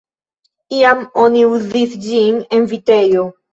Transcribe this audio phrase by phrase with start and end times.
[0.77, 3.31] Iam oni uzis ĝin en vitejo.